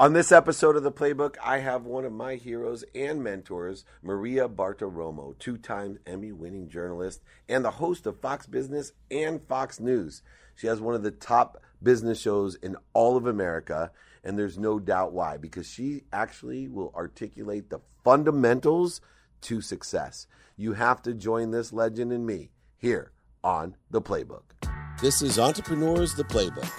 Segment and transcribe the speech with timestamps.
[0.00, 4.48] On this episode of The Playbook, I have one of my heroes and mentors, Maria
[4.48, 7.20] Bartiromo, two time Emmy winning journalist
[7.50, 10.22] and the host of Fox Business and Fox News.
[10.54, 13.92] She has one of the top business shows in all of America,
[14.24, 19.02] and there's no doubt why, because she actually will articulate the fundamentals
[19.42, 20.26] to success.
[20.56, 23.12] You have to join this legend and me here
[23.44, 24.44] on The Playbook.
[25.02, 26.72] This is Entrepreneurs The Playbook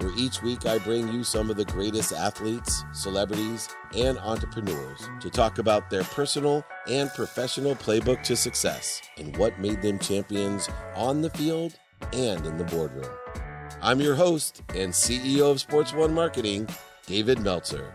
[0.00, 5.30] where each week I bring you some of the greatest athletes, celebrities, and entrepreneurs to
[5.30, 11.20] talk about their personal and professional playbook to success and what made them champions on
[11.20, 11.78] the field
[12.12, 13.10] and in the boardroom.
[13.82, 16.68] I'm your host and CEO of Sports One Marketing,
[17.06, 17.92] David Meltzer.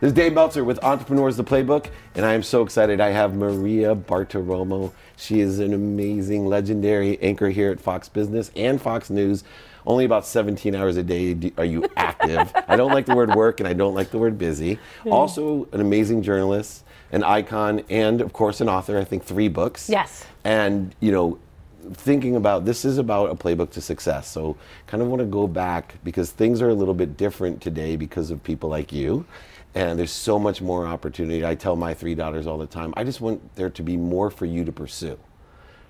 [0.00, 3.00] This is Dave Meltzer with Entrepreneurs the Playbook, and I am so excited.
[3.00, 4.92] I have Maria Bartiromo.
[5.16, 9.42] She is an amazing, legendary anchor here at Fox Business and Fox News
[9.86, 12.52] only about 17 hours a day are you active.
[12.68, 14.78] I don't like the word work and I don't like the word busy.
[15.04, 15.12] Mm.
[15.12, 18.98] Also, an amazing journalist, an icon, and of course, an author.
[18.98, 19.88] I think three books.
[19.88, 20.26] Yes.
[20.44, 21.38] And, you know,
[21.92, 24.28] thinking about this is about a playbook to success.
[24.28, 27.96] So, kind of want to go back because things are a little bit different today
[27.96, 29.24] because of people like you.
[29.74, 31.44] And there's so much more opportunity.
[31.44, 34.30] I tell my three daughters all the time, I just want there to be more
[34.30, 35.18] for you to pursue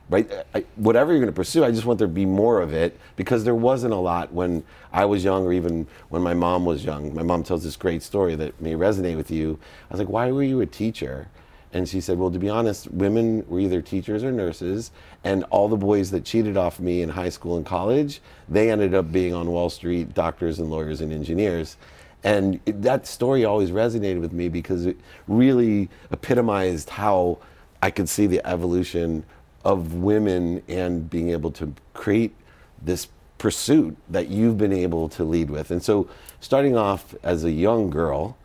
[0.09, 0.31] right?
[0.55, 2.99] I, whatever you're going to pursue, I just want there to be more of it
[3.17, 6.85] because there wasn't a lot when I was young or even when my mom was
[6.85, 7.15] young.
[7.15, 9.59] My mom tells this great story that may resonate with you.
[9.91, 11.29] I was like, why were you a teacher?
[11.73, 14.93] And she said, well, to be honest, women were either teachers or nurses,
[15.25, 18.95] and all the boys that cheated off me in high school and college, they ended
[18.95, 21.77] up being on Wall Street doctors and lawyers and engineers.
[22.23, 24.97] And it, that story always resonated with me because it
[25.29, 27.39] really epitomized how
[27.83, 29.25] I could see the evolution
[29.67, 32.33] of women and being able to create
[32.81, 35.73] this pursuit that you've been able to lead with.
[35.73, 36.09] And so,
[36.41, 38.39] starting off as a young girl,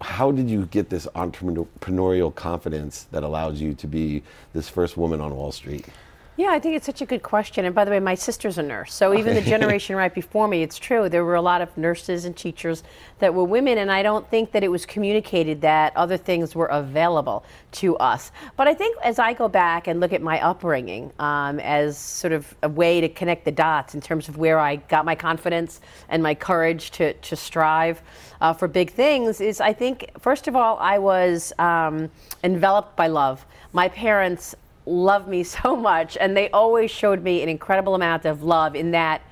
[0.00, 4.22] how did you get this entrepreneurial confidence that allowed you to be
[4.54, 5.84] this first woman on Wall Street?
[6.40, 7.66] Yeah, I think it's such a good question.
[7.66, 8.94] And by the way, my sister's a nurse.
[8.94, 11.10] So even the generation right before me, it's true.
[11.10, 12.82] There were a lot of nurses and teachers
[13.18, 13.76] that were women.
[13.76, 18.32] And I don't think that it was communicated that other things were available to us.
[18.56, 22.32] But I think as I go back and look at my upbringing um, as sort
[22.32, 25.82] of a way to connect the dots in terms of where I got my confidence
[26.08, 28.00] and my courage to, to strive
[28.40, 32.10] uh, for big things, is I think, first of all, I was um,
[32.42, 33.44] enveloped by love.
[33.74, 34.54] My parents
[34.86, 38.92] loved me so much, and they always showed me an incredible amount of love in
[38.92, 39.22] that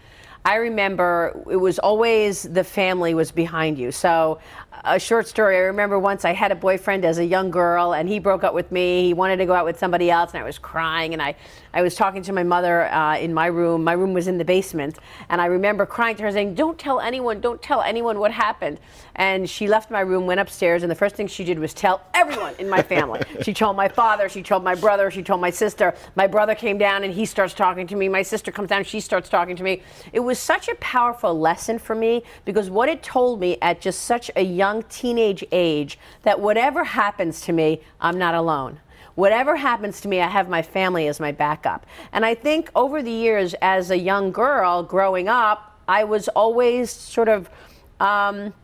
[0.45, 3.93] I remember it was always the family was behind you.
[3.93, 4.39] So,
[4.85, 8.09] a short story I remember once I had a boyfriend as a young girl, and
[8.09, 9.07] he broke up with me.
[9.07, 11.13] He wanted to go out with somebody else, and I was crying.
[11.13, 11.35] And I,
[11.73, 13.85] I was talking to my mother uh, in my room.
[13.85, 14.99] My room was in the basement.
[15.29, 18.79] And I remember crying to her, saying, Don't tell anyone, don't tell anyone what happened.
[19.15, 22.03] And she left my room, went upstairs, and the first thing she did was tell
[22.15, 23.23] everyone in my family.
[23.43, 25.95] she told my father, she told my brother, she told my sister.
[26.15, 28.09] My brother came down, and he starts talking to me.
[28.09, 29.83] My sister comes down, she starts talking to me.
[30.13, 34.03] It was such a powerful lesson for me because what it told me at just
[34.03, 38.81] such a young teenage age that whatever happens to me, I'm not alone
[39.19, 41.85] whatever happens to me, I have my family as my backup.
[42.13, 46.91] And I think over the years, as a young girl growing up, I was always
[46.91, 47.51] sort of.
[47.99, 48.55] Um,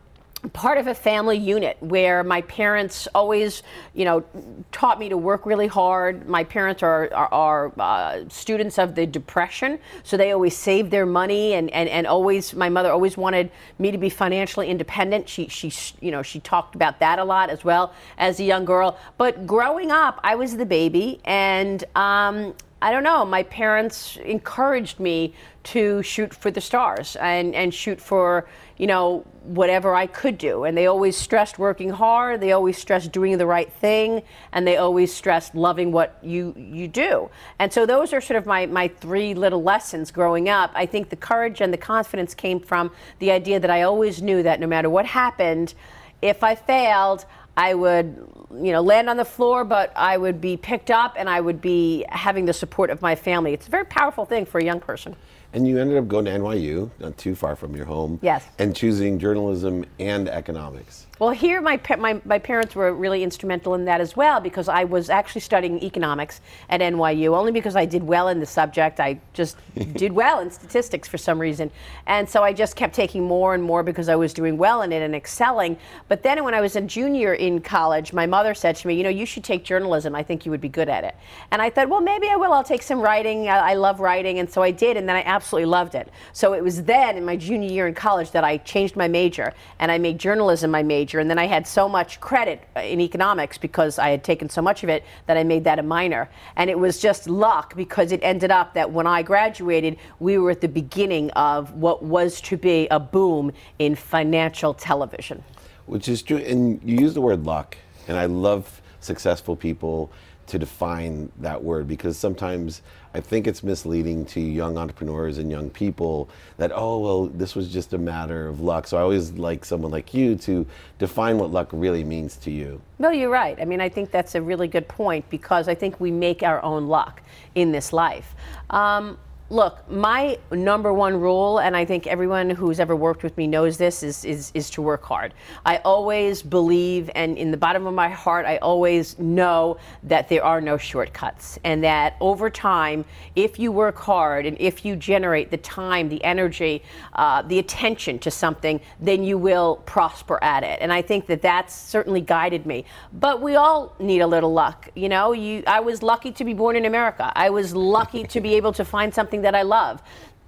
[0.53, 3.63] part of a family unit where my parents always,
[3.93, 4.23] you know,
[4.71, 6.27] taught me to work really hard.
[6.27, 11.05] My parents are, are, are uh, students of the Depression, so they always saved their
[11.05, 15.27] money and, and, and always, my mother always wanted me to be financially independent.
[15.29, 18.65] She, she, you know, she talked about that a lot as well as a young
[18.65, 18.97] girl.
[19.17, 24.99] But growing up, I was the baby and um, I don't know, my parents encouraged
[24.99, 25.33] me
[25.63, 30.63] to shoot for the stars and, and shoot for, you know, whatever I could do.
[30.63, 34.77] And they always stressed working hard, they always stressed doing the right thing, and they
[34.77, 37.29] always stressed loving what you, you do.
[37.59, 40.71] And so those are sort of my, my three little lessons growing up.
[40.73, 44.43] I think the courage and the confidence came from the idea that I always knew
[44.43, 45.73] that no matter what happened,
[46.21, 47.25] if I failed,
[47.57, 51.29] I would, you know, land on the floor, but I would be picked up and
[51.29, 53.53] I would be having the support of my family.
[53.53, 55.15] It's a very powerful thing for a young person.
[55.55, 58.19] And you ended up going to NYU, not too far from your home.
[58.21, 58.45] Yes.
[58.59, 61.07] And choosing journalism and economics.
[61.17, 64.83] Well, here my, my, my parents were really instrumental in that as well because I
[64.83, 68.99] was actually studying economics at NYU only because I did well in the subject.
[68.99, 69.55] I just
[69.93, 71.71] did well in statistics for some reason.
[72.05, 74.91] And so I just kept taking more and more because I was doing well in
[74.91, 75.77] it and excelling.
[76.09, 79.03] But then when I was a junior in college, my mother said to me, you
[79.03, 80.15] know, you should take journalism.
[80.15, 81.15] I think you would be good at it.
[81.51, 82.51] And I thought, well, maybe I will.
[82.51, 83.47] I'll take some writing.
[83.47, 84.39] I, I love writing.
[84.39, 84.97] And so I did.
[84.97, 86.09] And then I absolutely loved it.
[86.33, 89.53] So it was then in my junior year in college that I changed my major
[89.79, 92.79] and I made journalism my major major, and then I had so much credit uh,
[92.79, 95.83] in economics because I had taken so much of it that I made that a
[95.83, 96.29] minor.
[96.55, 100.49] And it was just luck because it ended up that when I graduated, we were
[100.49, 105.43] at the beginning of what was to be a boom in financial television.
[105.85, 110.11] Which is true, and you use the word luck, and I love successful people
[110.47, 112.81] to define that word because sometimes
[113.15, 117.71] I think it's misleading to young entrepreneurs and young people that, oh, well, this was
[117.71, 118.87] just a matter of luck.
[118.87, 120.67] So I always like someone like you to
[120.99, 122.81] define what luck really means to you.
[122.99, 123.57] No, you're right.
[123.61, 126.61] I mean, I think that's a really good point because I think we make our
[126.61, 127.21] own luck
[127.55, 128.35] in this life.
[128.69, 129.17] Um,
[129.51, 133.77] Look, my number one rule, and I think everyone who's ever worked with me knows
[133.77, 135.35] this, is, is, is to work hard.
[135.63, 140.43] I always believe, and in the bottom of my heart, I always know that there
[140.43, 141.59] are no shortcuts.
[141.63, 143.05] And that over time,
[143.35, 146.81] if you work hard and if you generate the time, the energy,
[147.13, 150.79] uh, the attention to something, then you will prosper at it.
[150.81, 152.83] And I think that that's certainly guided me.
[153.13, 154.89] But we all need a little luck.
[154.95, 158.41] You know, you, I was lucky to be born in America, I was lucky to
[158.41, 160.01] be able to find something something that I love.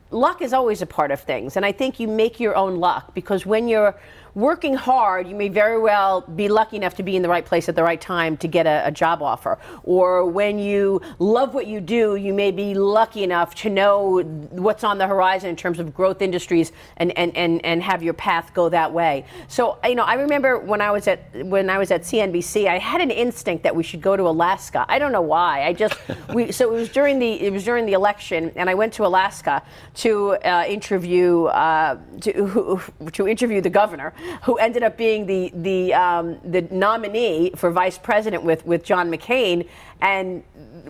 [0.09, 3.13] Luck is always a part of things, and I think you make your own luck
[3.13, 3.93] because when you're
[4.37, 7.67] working hard, you may very well be lucky enough to be in the right place
[7.67, 9.57] at the right time to get a, a, job offer.
[9.83, 14.83] Or when you love what you do, you may be lucky enough to know what's
[14.83, 18.53] on the horizon in terms of growth industries and, and, and, and have your path
[18.53, 19.25] go that way.
[19.47, 22.77] So, you know, I remember when I was at when I was at CNBC, I
[22.77, 24.85] had an instinct that we should go to Alaska.
[24.87, 25.63] I don't know why.
[25.63, 25.95] I just
[26.33, 29.05] we so it was during the it was during the election, and I went to
[29.07, 29.63] Alaska
[29.95, 32.79] to uh, interview uh, to
[33.13, 34.13] to interview the governor
[34.43, 39.11] who ended up being the the um, the nominee for vice president with with John
[39.11, 39.67] McCain.
[40.01, 40.43] And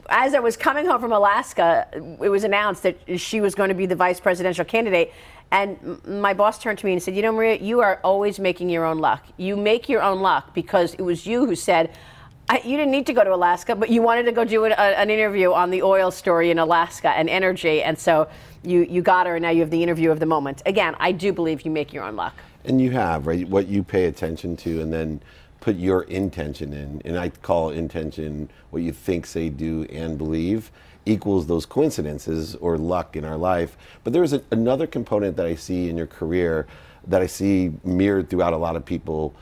[0.09, 3.75] as I was coming home from Alaska, it was announced that she was going to
[3.75, 5.13] be the vice presidential candidate.
[5.49, 8.69] And my boss turned to me and said, "You know, Maria, you are always making
[8.69, 9.25] your own luck.
[9.37, 11.91] You make your own luck because it was you who said."
[12.49, 14.71] I, you didn't need to go to Alaska, but you wanted to go do an,
[14.71, 18.29] a, an interview on the oil story in Alaska and energy, and so
[18.63, 20.61] you you got her, and now you have the interview of the moment.
[20.65, 22.35] Again, I do believe you make your own luck.
[22.67, 23.47] And you have, right?
[23.47, 25.21] What you pay attention to and then
[25.61, 27.01] put your intention in.
[27.05, 30.69] And I call intention what you think, say, do, and believe
[31.05, 33.77] equals those coincidences or luck in our life.
[34.03, 36.67] But there's a, another component that I see in your career
[37.07, 39.33] that I see mirrored throughout a lot of people's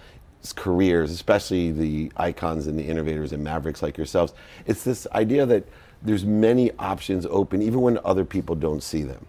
[0.55, 4.33] careers, especially the icons and the innovators and mavericks like yourselves.
[4.67, 5.67] It's this idea that
[6.03, 9.25] there's many options open even when other people don't see them.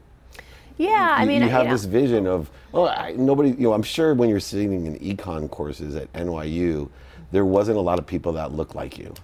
[0.79, 1.75] Yeah, I mean, you have you know.
[1.75, 3.51] this vision of well, I, nobody.
[3.51, 6.91] You know, I'm sure when you're sitting in econ courses at NYU,
[7.33, 9.15] there wasn't a lot of people that looked like you.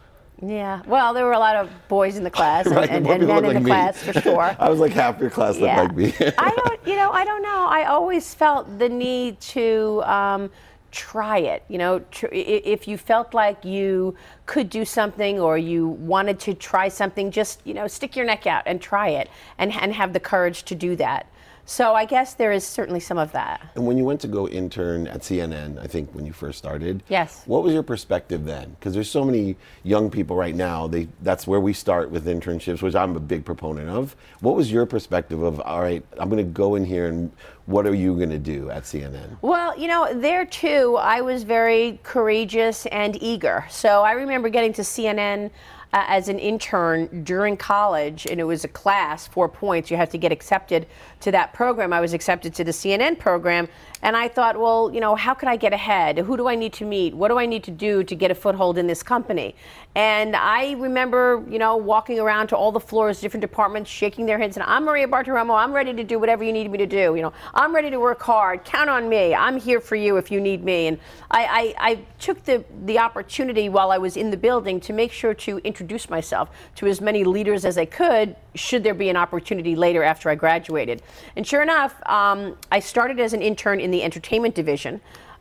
[0.45, 3.27] Yeah, well, there were a lot of boys in the class and, right, and, and
[3.27, 3.71] men in like the me.
[3.71, 4.57] class for sure.
[4.59, 5.83] I was like half your class yeah.
[5.83, 6.27] looked like me.
[6.39, 7.67] I don't, you know, I don't know.
[7.69, 10.03] I always felt the need to.
[10.05, 10.51] Um,
[10.93, 11.65] try it.
[11.69, 14.15] You know, tr- if you felt like you
[14.45, 18.47] could do something or you wanted to try something, just you know, stick your neck
[18.47, 21.27] out and try it, and and have the courage to do that.
[21.73, 23.71] So I guess there is certainly some of that.
[23.77, 27.03] And when you went to go intern at CNN, I think when you first started,
[27.09, 27.45] yes.
[27.47, 28.77] What was your perspective then?
[28.79, 30.87] Because there's so many young people right now.
[30.87, 34.15] They that's where we start with internships, which I'm a big proponent of.
[34.41, 35.61] What was your perspective of?
[35.61, 37.33] All right, I'm going to go in here and
[37.65, 39.39] what are you going to do at CNN?
[39.41, 43.65] Well, you know, there too, I was very courageous and eager.
[43.71, 45.51] So I remember getting to CNN
[45.93, 49.91] uh, as an intern during college, and it was a class, four points.
[49.91, 50.87] You have to get accepted
[51.21, 51.93] to that program.
[51.93, 53.69] I was accepted to the CNN program,
[54.01, 56.19] and I thought, well, you know, how could I get ahead?
[56.19, 57.15] Who do I need to meet?
[57.15, 59.55] What do I need to do to get a foothold in this company?
[59.95, 64.39] And I remember, you know, walking around to all the floors, different departments, shaking their
[64.39, 65.55] heads, and I'm Maria Bartiromo.
[65.55, 67.15] I'm ready to do whatever you need me to do.
[67.15, 68.65] You know, I'm ready to work hard.
[68.65, 69.35] Count on me.
[69.35, 70.87] I'm here for you if you need me.
[70.87, 70.99] And
[71.31, 75.13] I, I, I took the the opportunity while I was in the building to make
[75.13, 79.17] sure to introduce myself to as many leaders as I could, should there be an
[79.17, 81.03] opportunity later after I graduated.
[81.37, 85.01] And sure enough, um, I started as an intern in the entertainment division.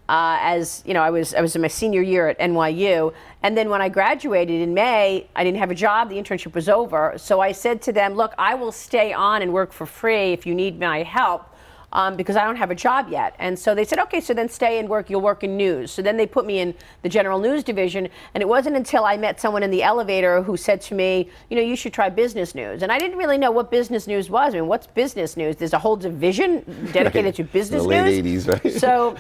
[0.10, 3.58] Uh, as you know, I was I was in my senior year at NYU, and
[3.58, 6.10] then when I graduated in May, I didn't have a job.
[6.10, 9.54] The internship was over, so I said to them, "Look, I will stay on and
[9.54, 11.51] work for free if you need my help."
[11.94, 13.36] Um, because I don't have a job yet.
[13.40, 15.10] And so they said, okay, so then stay and work.
[15.10, 15.92] You'll work in news.
[15.92, 18.08] So then they put me in the general news division.
[18.34, 21.56] And it wasn't until I met someone in the elevator who said to me, you
[21.56, 22.84] know, you should try business news.
[22.84, 24.54] And I didn't really know what business news was.
[24.54, 25.56] I mean, what's business news?
[25.58, 27.36] There's a whole division dedicated right.
[27.36, 28.46] to business the late news.
[28.46, 28.74] 80s, right?
[28.74, 29.18] So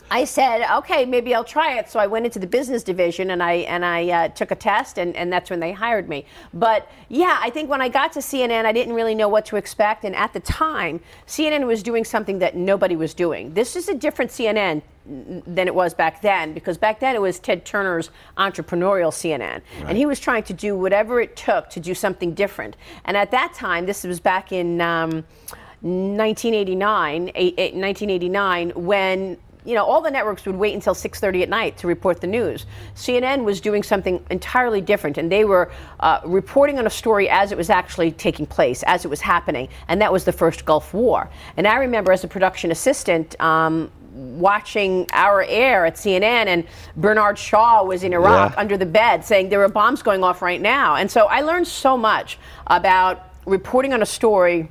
[0.10, 1.88] I said, okay, maybe I'll try it.
[1.88, 4.98] So I went into the business division and I and I uh, took a test,
[4.98, 6.26] and, and that's when they hired me.
[6.52, 9.56] But yeah, I think when I got to CNN, I didn't really know what to
[9.56, 10.04] expect.
[10.04, 13.54] And at the time, CNN was doing something that nobody was doing.
[13.54, 17.40] This is a different CNN than it was back then because back then it was
[17.40, 19.62] Ted Turner's entrepreneurial CNN right.
[19.88, 23.32] and he was trying to do whatever it took to do something different and at
[23.32, 25.24] that time this was back in um,
[25.80, 31.86] 1989 1989 when you know, all the networks would wait until 6:30 at night to
[31.86, 32.66] report the news.
[32.94, 37.52] CNN was doing something entirely different, and they were uh, reporting on a story as
[37.52, 40.92] it was actually taking place, as it was happening, and that was the first Gulf
[40.94, 41.30] War.
[41.56, 43.40] And I remember, as a production assistant.
[43.40, 46.64] Um, watching our air at CNN, and
[46.96, 48.60] Bernard Shaw was in Iraq yeah.
[48.60, 50.96] under the bed saying there are bombs going off right now.
[50.96, 54.68] And so I learned so much about reporting on a story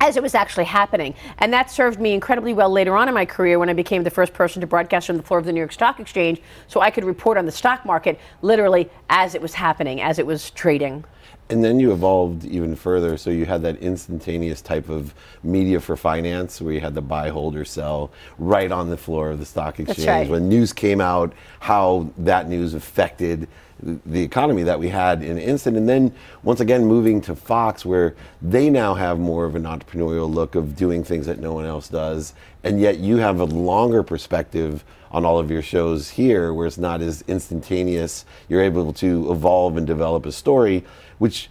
[0.00, 1.14] as it was actually happening.
[1.38, 4.10] And that served me incredibly well later on in my career when I became the
[4.10, 6.90] first person to broadcast from the floor of the New York Stock Exchange so I
[6.90, 11.04] could report on the stock market literally as it was happening, as it was trading.
[11.50, 13.16] And then you evolved even further.
[13.18, 17.28] So you had that instantaneous type of media for finance where you had the buy,
[17.28, 20.06] hold, or sell right on the floor of the stock exchange.
[20.06, 20.30] Right.
[20.30, 23.46] When news came out, how that news affected
[23.82, 25.76] the economy that we had in an instant.
[25.76, 30.32] And then once again, moving to Fox, where they now have more of an entrepreneurial
[30.32, 32.32] look of doing things that no one else does.
[32.62, 36.78] And yet you have a longer perspective on all of your shows here, where it's
[36.78, 38.24] not as instantaneous.
[38.48, 40.84] You're able to evolve and develop a story
[41.18, 41.48] which,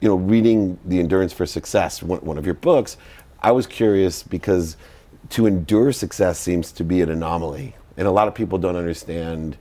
[0.00, 2.96] you know, reading The Endurance for Success, one, one of your books,
[3.42, 4.76] I was curious because
[5.30, 7.74] to endure success seems to be an anomaly.
[7.96, 9.56] And a lot of people don't understand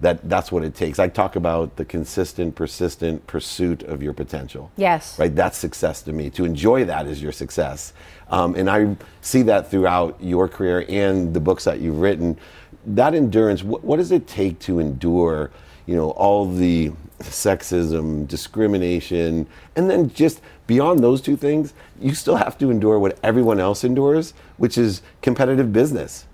[0.00, 0.98] that that's what it takes.
[0.98, 4.70] I talk about the consistent, persistent pursuit of your potential.
[4.76, 5.18] Yes.
[5.18, 5.34] Right?
[5.34, 6.30] That's success to me.
[6.30, 7.92] To enjoy that is your success.
[8.30, 12.38] Um, and I see that throughout your career and the books that you've written.
[12.86, 15.50] That endurance, what, what does it take to endure,
[15.86, 19.46] you know, all the sexism, discrimination,
[19.76, 23.84] and then just beyond those two things, you still have to endure what everyone else
[23.84, 26.26] endures, which is competitive business.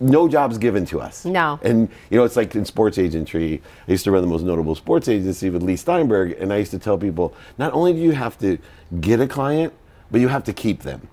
[0.00, 1.24] No jobs given to us.
[1.24, 1.58] No.
[1.62, 3.60] And you know, it's like in sports agentry.
[3.86, 6.72] I used to run the most notable sports agency with Leigh Steinberg, and I used
[6.72, 8.58] to tell people, not only do you have to
[9.00, 9.72] get a client,
[10.10, 11.08] but you have to keep them.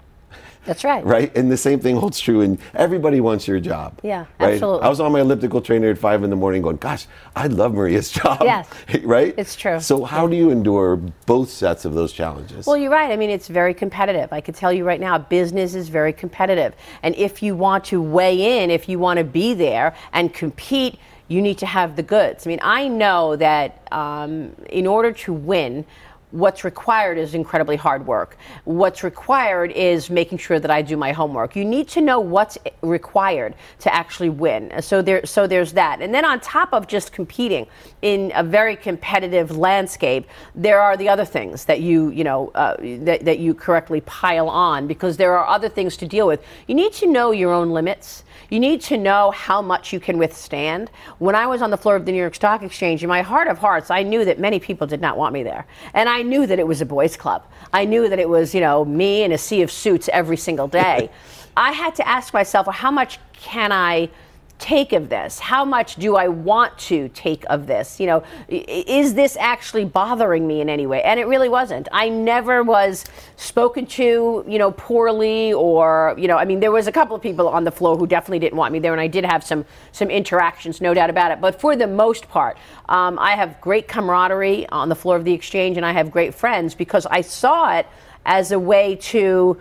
[0.65, 1.03] That's right.
[1.05, 1.35] Right?
[1.35, 3.99] And the same thing holds true and everybody wants your job.
[4.03, 4.53] Yeah, right?
[4.53, 4.85] absolutely.
[4.85, 7.73] I was on my elliptical trainer at five in the morning going, gosh, I love
[7.73, 8.41] Maria's job.
[8.41, 8.67] Yes.
[9.03, 9.33] right?
[9.37, 9.79] It's true.
[9.79, 12.65] So how do you endure both sets of those challenges?
[12.65, 13.11] Well, you're right.
[13.11, 14.31] I mean, it's very competitive.
[14.33, 16.75] I could tell you right now, business is very competitive.
[17.03, 20.99] And if you want to weigh in, if you want to be there and compete,
[21.29, 22.45] you need to have the goods.
[22.45, 25.85] I mean, I know that um, in order to win,
[26.31, 28.38] what's required is incredibly hard work.
[28.65, 31.55] What's required is making sure that I do my homework.
[31.55, 34.71] You need to know what's required to actually win.
[34.81, 36.01] So there, so there's that.
[36.01, 37.67] And then on top of just competing
[38.01, 42.75] in a very competitive landscape, there are the other things that you, you know, uh,
[42.79, 46.43] that, that you correctly pile on because there are other things to deal with.
[46.67, 48.24] You need to know your own limits.
[48.50, 50.89] You need to know how much you can withstand.
[51.19, 53.48] When I was on the floor of the New York Stock Exchange, in my heart
[53.48, 55.65] of hearts, I knew that many people did not want me there.
[55.93, 57.46] And I knew that it was a boys' club.
[57.74, 60.67] I knew that it was, you know, me in a sea of suits every single
[60.67, 61.10] day.
[61.58, 64.10] I had to ask myself, well, how much can I
[64.59, 65.39] take of this?
[65.39, 67.99] How much do I want to take of this?
[67.99, 71.01] You know, is this actually bothering me in any way?
[71.01, 71.87] And it really wasn't.
[71.91, 73.05] I never was
[73.37, 77.21] spoken to, you know, poorly or, you know, I mean, there was a couple of
[77.21, 79.65] people on the floor who definitely didn't want me there, and I did have some
[79.91, 81.41] some interactions, no doubt about it.
[81.41, 82.57] But for the most part,
[82.89, 86.35] um, I have great camaraderie on the floor of the exchange, and I have great
[86.35, 87.87] friends because I saw it
[88.25, 89.57] as a way to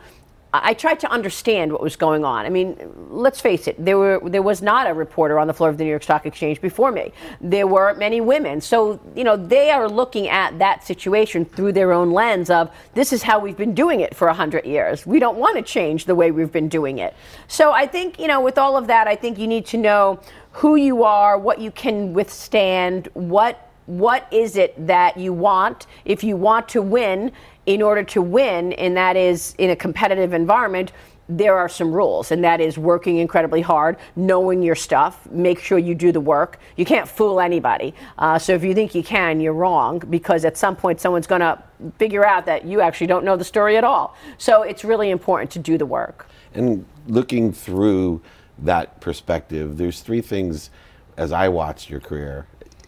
[0.53, 2.47] I tried to understand what was going on.
[2.47, 2.79] I mean,
[3.11, 5.85] let's face it, there were there was not a reporter on the floor of the
[5.85, 7.13] New York Stock Exchange before me.
[7.41, 8.63] There were many women.
[8.63, 13.13] So, you know, they are looking at that situation through their own lens of this
[13.13, 15.07] is how we've been doing it for 100 years.
[15.07, 17.15] We don't want to change the way we've been doing it.
[17.47, 20.19] So, I think, you know, with all of that, I think you need to know
[20.53, 26.23] who you are, what you can withstand, what what is it that you want if
[26.23, 27.33] you want to win
[27.69, 30.91] in order to win, and that is in a competitive environment,
[31.29, 35.77] there are some rules, and that is working incredibly hard, knowing your stuff, make sure
[35.79, 36.59] you do the work.
[36.77, 37.95] You can't fool anybody.
[38.17, 41.43] Uh, so if you think you can, you're wrong, because at some point someone's going
[41.43, 41.63] to
[41.99, 44.17] figure out that you actually don't know the story at all.
[44.39, 46.27] So it's really important to do the work.
[46.55, 48.23] And looking through
[48.61, 50.71] that perspective, there's three things
[51.19, 52.47] as I watched your career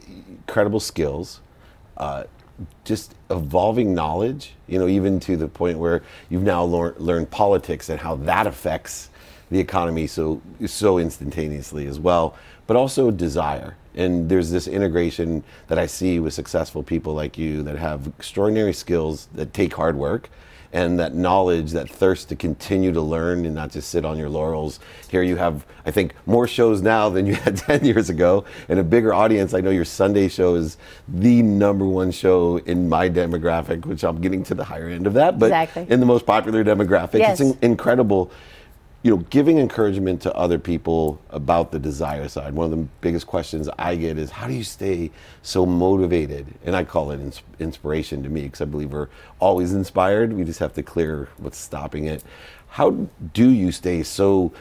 [0.08, 1.42] incredible skills,
[1.98, 2.24] uh,
[2.84, 7.88] just evolving knowledge, you know, even to the point where you've now lear- learned politics
[7.88, 9.08] and how that affects
[9.50, 12.36] the economy so so instantaneously as well,
[12.66, 13.76] but also desire.
[13.96, 18.72] And there's this integration that I see with successful people like you that have extraordinary
[18.72, 20.30] skills that take hard work
[20.72, 24.28] and that knowledge, that thirst to continue to learn and not just sit on your
[24.28, 24.78] laurels.
[25.08, 28.78] Here you have, I think, more shows now than you had 10 years ago and
[28.78, 29.52] a bigger audience.
[29.52, 30.76] I know your Sunday show is
[31.08, 35.14] the number one show in my demographic, which I'm getting to the higher end of
[35.14, 35.86] that, but exactly.
[35.88, 37.18] in the most popular demographic.
[37.18, 37.40] Yes.
[37.40, 38.30] It's in- incredible
[39.02, 42.52] you know, giving encouragement to other people about the desire side.
[42.52, 45.10] One of the biggest questions I get is, how do you stay
[45.42, 46.46] so motivated?
[46.64, 50.34] And I call it ins- inspiration to me because I believe we're always inspired.
[50.34, 52.22] We just have to clear what's stopping it.
[52.68, 52.90] How
[53.32, 54.52] do you stay so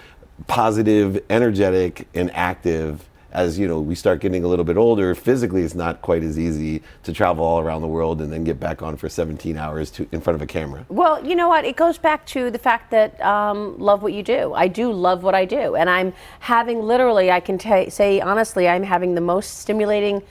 [0.48, 3.09] positive, energetic, and active?
[3.32, 5.14] As you know, we start getting a little bit older.
[5.14, 8.60] Physically, it's not quite as easy to travel all around the world and then get
[8.60, 10.86] back on for 17 hours to, in front of a camera.
[10.90, 11.64] Well, you know what?
[11.64, 14.54] It goes back to the fact that um, love what you do.
[14.54, 18.68] I do love what I do, and I'm having literally, I can ta say honestly,
[18.68, 20.24] I'm having the most stimulating,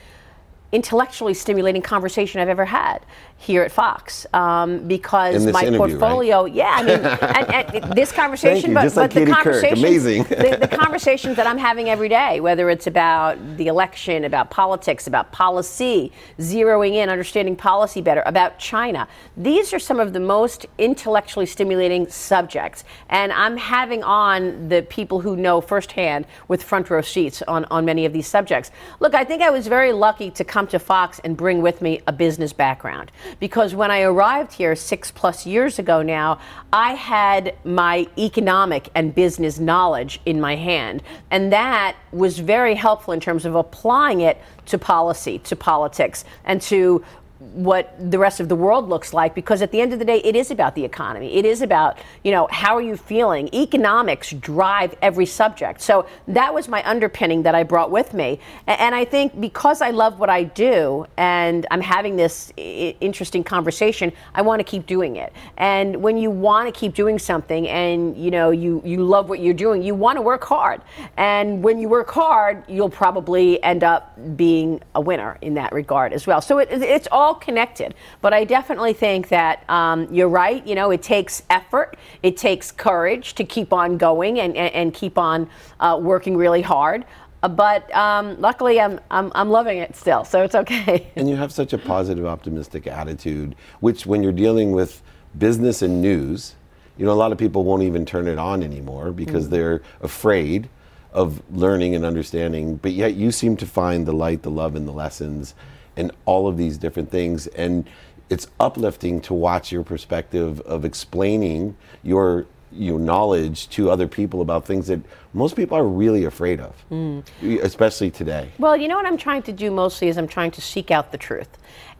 [0.71, 3.03] intellectually stimulating conversation I've ever had
[3.39, 6.43] here at Fox um, because my portfolio.
[6.43, 10.23] Yeah, I mean, and, and this conversation, but, Just but like the conversations, Amazing.
[10.23, 15.07] the, the conversations that I'm having every day, whether it's about the election, about politics,
[15.07, 19.07] about policy, zeroing in, understanding policy better, about China.
[19.37, 25.21] These are some of the most intellectually stimulating subjects, and I'm having on the people
[25.21, 28.71] who know firsthand with front row seats on, on many of these subjects.
[28.99, 32.01] Look, I think I was very lucky to come to Fox and bring with me
[32.07, 36.39] a business background because when I arrived here six plus years ago now,
[36.71, 41.03] I had my economic and business knowledge in my hand.
[41.31, 46.61] And that was very helpful in terms of applying it to policy, to politics, and
[46.63, 47.03] to
[47.39, 50.19] what the rest of the world looks like because at the end of the day
[50.25, 51.35] it is about the economy.
[51.35, 53.49] It is about you know how are you feeling?
[53.53, 55.79] Economics drive every subject.
[55.81, 58.39] So that was my underpinning that i brought with me.
[58.67, 64.11] And i think because i love what i do and i'm having this interesting conversation
[64.35, 65.31] i want to keep doing it.
[65.55, 69.39] And when you want to keep doing something and you know you you love what
[69.39, 70.81] you're doing you want to work hard.
[71.15, 76.11] And when you work hard you'll probably end up being a winner in that regard
[76.11, 76.41] as well.
[76.41, 77.95] So it, it's all connected.
[78.21, 80.65] But I definitely think that um, you're right.
[80.65, 84.93] You know, it takes effort, it takes courage to keep on going and, and, and
[84.93, 87.05] keep on uh, working really hard.
[87.41, 91.07] Uh, but um, luckily, I'm, I'm, I'm loving it still, so it's okay.
[91.15, 95.01] And you have such a positive, optimistic attitude, which when you're dealing with
[95.37, 96.55] business and news,
[96.97, 99.51] you know, a lot of people won't even turn it on anymore because mm.
[99.51, 100.69] they're afraid
[101.13, 102.75] of learning and understanding.
[102.75, 105.55] But yet, you seem to find the light, the love, and the lessons
[105.99, 107.47] and all of these different things.
[107.47, 107.87] And
[108.29, 114.63] it's uplifting to watch your perspective of explaining your your knowledge to other people about
[114.63, 114.99] things that
[115.33, 117.23] most people are really afraid of, mm.
[117.63, 118.47] especially today.
[118.59, 121.11] Well, you know what I'm trying to do mostly is I'm trying to seek out
[121.11, 121.49] the truth.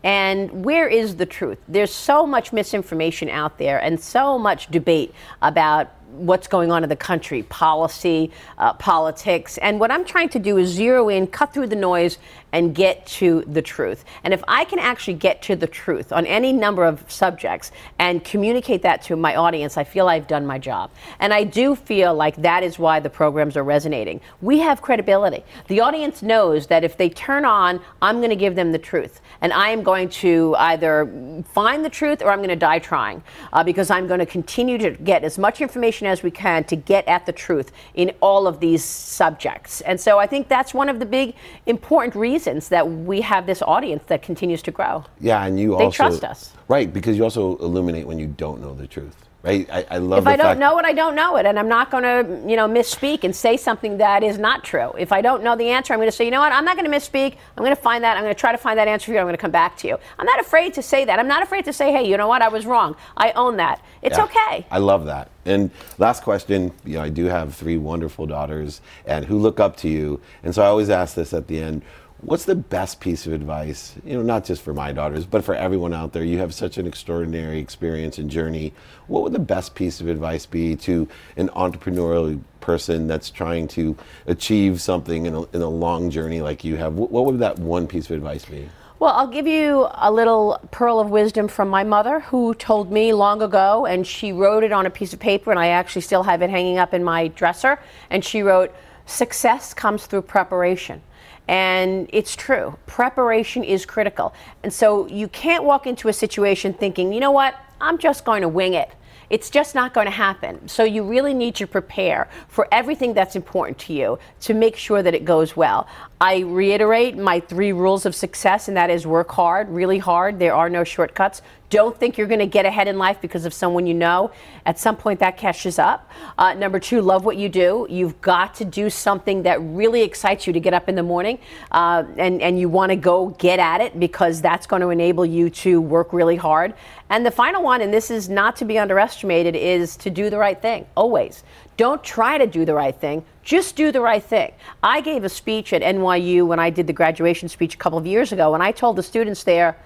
[0.04, 1.58] And where is the truth?
[1.68, 6.90] There's so much misinformation out there and so much debate about what's going on in
[6.90, 9.58] the country, policy, uh, politics.
[9.60, 12.18] And what I'm trying to do is zero in, cut through the noise,
[12.52, 14.04] and get to the truth.
[14.24, 18.24] And if I can actually get to the truth on any number of subjects and
[18.24, 20.90] communicate that to my audience, I feel I've done my job.
[21.20, 24.22] And I do feel like that is why the programs are resonating.
[24.42, 25.44] We have credibility.
[25.68, 29.22] The audience knows that if they turn on, I'm going to give them the truth.
[29.42, 33.24] And I am going to either find the truth or I'm going to die trying
[33.54, 36.76] uh, because I'm going to continue to get as much information as we can to
[36.76, 39.82] get at the truth in all of these subjects.
[39.82, 41.36] And so I think that's one of the big
[41.66, 45.06] important reasons that we have this audience that continues to grow.
[45.20, 46.54] Yeah, and you they also trust us.
[46.68, 49.29] Right, because you also illuminate when you don't know the truth.
[49.46, 51.90] I, I love if I don't know it, I don't know it, and I'm not
[51.92, 54.92] going to, you know, misspeak and say something that is not true.
[54.98, 56.76] If I don't know the answer, I'm going to say, you know what, I'm not
[56.78, 57.38] going to misspeak.
[57.56, 58.18] I'm going to find that.
[58.18, 59.20] I'm going to try to find that answer for you.
[59.20, 59.98] I'm going to come back to you.
[60.18, 61.20] I'm not afraid to say that.
[61.20, 62.98] I'm not afraid to say, hey, you know what, I was wrong.
[63.16, 63.82] I own that.
[64.02, 64.26] It's Yeah.
[64.26, 64.66] okay.
[64.72, 65.30] I love that.
[65.46, 69.78] And last question, you know, I do have three wonderful daughters and who look up
[69.78, 70.20] to you.
[70.44, 71.82] And so I always ask this at the end.
[72.22, 75.56] What's the best piece of advice, you know, not just for my daughters, but for
[75.56, 76.24] everyone out there?
[76.24, 78.74] You have such an extraordinary experience and journey.
[79.08, 83.96] What would the best piece of advice be to an entrepreneurial person that's trying to
[84.28, 86.96] achieve something in a, in a long journey like you have?
[86.96, 88.68] What, what would that one piece of advice be?
[89.00, 93.14] Well, I'll give you a little pearl of wisdom from my mother, who told me
[93.14, 96.24] long ago, and she wrote it on a piece of paper, and I actually still
[96.24, 97.80] have it hanging up in my dresser.
[98.10, 101.02] And she wrote, Success comes through preparation.
[101.50, 102.78] And it's true.
[102.86, 104.36] Preparation is critical.
[104.62, 108.44] And so you can't walk into a situation thinking, you know what, I'm just going
[108.44, 108.92] to wing it.
[109.32, 110.68] It's just not going to happen.
[110.68, 115.02] So you really need to prepare for everything that's important to you to make sure
[115.02, 115.88] that it goes well.
[116.22, 120.38] I reiterate my three rules of success, and that is work hard, really hard.
[120.38, 121.42] There are no shortcuts.
[121.70, 124.32] Don't think you're going to get ahead in life because of someone you know.
[124.66, 126.12] At some point, that catches up.
[126.38, 127.88] Uh, number two, love what you do.
[127.90, 131.40] You've got to do something that really excites you to get up in the morning,
[131.72, 135.26] uh, and, and you want to go get at it because that's going to enable
[135.26, 136.74] you to work really hard.
[137.10, 140.38] And the final one, and this is not to be underestimated, is to do the
[140.38, 141.44] right thing, always.
[141.80, 144.52] Don't try to do the right thing, just do the right thing.
[144.84, 148.06] I gave a speech at NYU when I did the graduation speech a couple of
[148.06, 149.78] years ago, and I told the students there,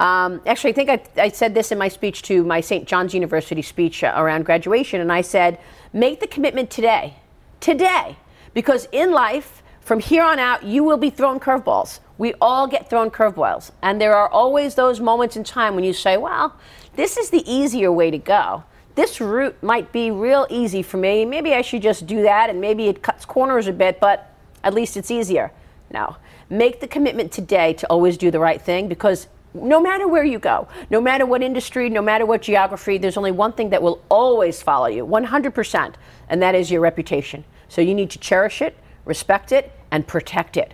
[0.00, 2.88] um, actually, I think I, I, said this in my speech to my St.
[2.88, 5.60] John's University speech uh, around graduation, and I said,
[5.92, 7.18] make the commitment today.
[7.60, 8.16] Today.
[8.54, 12.00] Because in life, from here on out, you will be thrown curveballs.
[12.16, 13.72] We all get thrown curveballs.
[13.82, 16.56] And there are always those moments in time when you say, well,
[16.94, 18.64] this is the easier way to go.
[18.96, 21.26] This route might be real easy for me.
[21.26, 24.32] Maybe I should just do that, and maybe it cuts corners a bit, but
[24.64, 25.52] at least it's easier.
[25.92, 26.16] No.
[26.48, 30.38] Make the commitment today to always do the right thing because no matter where you
[30.38, 34.02] go, no matter what industry, no matter what geography, there's only one thing that will
[34.08, 35.94] always follow you 100%,
[36.30, 37.44] and that is your reputation.
[37.68, 40.72] So you need to cherish it, respect it, and protect it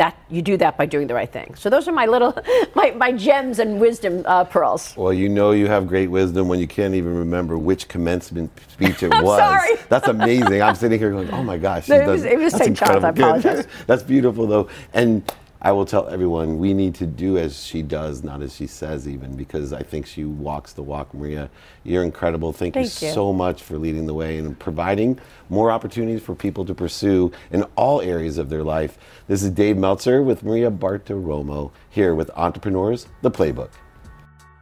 [0.00, 1.54] that you do that by doing the right thing.
[1.56, 2.34] So those are my little
[2.74, 4.94] my, my gems and wisdom uh, pearls.
[4.96, 9.02] Well, you know you have great wisdom when you can't even remember which commencement speech
[9.02, 9.38] it I'm was.
[9.38, 9.76] Sorry.
[9.90, 10.62] That's amazing.
[10.62, 12.74] I'm sitting here going, "Oh my gosh, no, it was, it was St.
[12.74, 13.04] Charles.
[13.04, 13.66] I apologize.
[13.86, 15.22] That's beautiful though, and
[15.62, 19.06] I will tell everyone we need to do as she does, not as she says,
[19.06, 21.12] even because I think she walks the walk.
[21.12, 21.50] Maria,
[21.84, 22.52] you're incredible.
[22.52, 25.18] Thank, Thank you, you, so much for leading the way and providing
[25.50, 28.96] more opportunities for people to pursue in all areas of their life.
[29.28, 33.70] This is Dave Meltzer with Maria Bartiromo here with Entrepreneurs, the Playbook.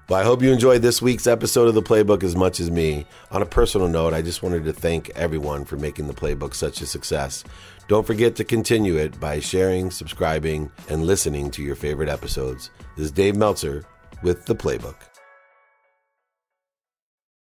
[0.09, 3.05] Well, I hope you enjoyed this week's episode of The Playbook as much as me.
[3.31, 6.81] On a personal note, I just wanted to thank everyone for making The Playbook such
[6.81, 7.45] a success.
[7.89, 12.71] Don't forget to continue it by sharing, subscribing, and listening to your favorite episodes.
[12.97, 13.83] This is Dave Meltzer
[14.23, 14.97] with The Playbook.